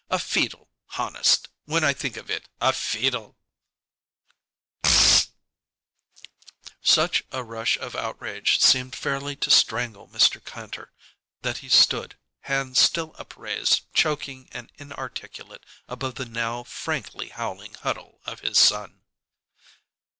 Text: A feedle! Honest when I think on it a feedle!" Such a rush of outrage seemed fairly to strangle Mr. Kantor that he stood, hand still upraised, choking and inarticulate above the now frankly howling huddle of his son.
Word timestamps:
A 0.09 0.17
feedle! 0.17 0.67
Honest 0.97 1.47
when 1.65 1.83
I 1.83 1.93
think 1.93 2.17
on 2.17 2.27
it 2.31 2.49
a 2.59 2.73
feedle!" 2.73 3.37
Such 6.81 7.23
a 7.31 7.43
rush 7.43 7.77
of 7.77 7.95
outrage 7.95 8.59
seemed 8.59 8.95
fairly 8.95 9.35
to 9.35 9.51
strangle 9.51 10.07
Mr. 10.07 10.43
Kantor 10.43 10.91
that 11.43 11.59
he 11.59 11.69
stood, 11.69 12.17
hand 12.39 12.77
still 12.77 13.13
upraised, 13.19 13.93
choking 13.93 14.49
and 14.53 14.71
inarticulate 14.79 15.63
above 15.87 16.15
the 16.15 16.25
now 16.25 16.63
frankly 16.63 17.29
howling 17.29 17.75
huddle 17.75 18.21
of 18.25 18.39
his 18.39 18.57
son. 18.57 19.03